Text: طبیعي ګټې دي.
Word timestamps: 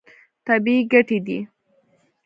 طبیعي 0.47 0.81
ګټې 0.91 1.17
دي. 1.27 1.39